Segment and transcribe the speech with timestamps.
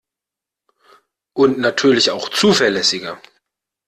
[1.37, 3.21] Und natürlich auch zuverlässiger.